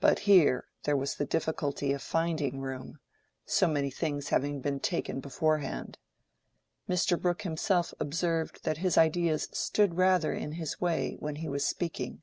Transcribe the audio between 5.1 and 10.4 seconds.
in beforehand. Mr. Brooke himself observed that his ideas stood rather